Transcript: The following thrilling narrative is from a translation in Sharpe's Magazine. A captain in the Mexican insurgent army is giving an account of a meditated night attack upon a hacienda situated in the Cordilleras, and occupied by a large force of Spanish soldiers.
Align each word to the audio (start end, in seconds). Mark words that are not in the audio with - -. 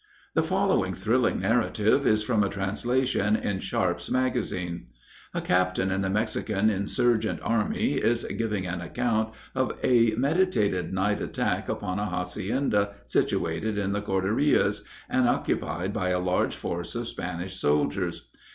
The 0.33 0.41
following 0.41 0.95
thrilling 0.95 1.41
narrative 1.41 2.07
is 2.07 2.23
from 2.23 2.43
a 2.43 2.49
translation 2.49 3.35
in 3.35 3.59
Sharpe's 3.59 4.09
Magazine. 4.09 4.87
A 5.31 5.41
captain 5.41 5.91
in 5.91 6.01
the 6.01 6.09
Mexican 6.09 6.71
insurgent 6.71 7.39
army 7.43 7.99
is 8.03 8.23
giving 8.23 8.65
an 8.65 8.81
account 8.81 9.35
of 9.53 9.77
a 9.83 10.15
meditated 10.17 10.91
night 10.91 11.21
attack 11.21 11.69
upon 11.69 11.99
a 11.99 12.07
hacienda 12.09 12.95
situated 13.05 13.77
in 13.77 13.93
the 13.93 14.01
Cordilleras, 14.01 14.83
and 15.07 15.29
occupied 15.29 15.93
by 15.93 16.09
a 16.09 16.19
large 16.19 16.55
force 16.55 16.95
of 16.95 17.07
Spanish 17.07 17.57
soldiers. 17.59 18.27